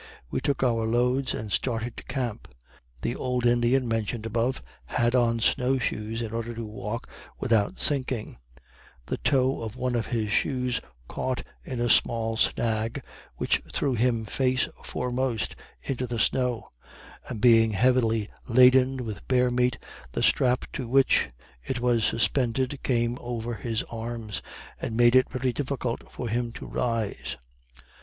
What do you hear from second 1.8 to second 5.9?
to camp. The old Indian mentioned above had on snow